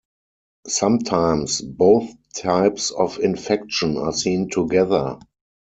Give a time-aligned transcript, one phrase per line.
[0.67, 5.19] Sometimes, both types of infection are seen together.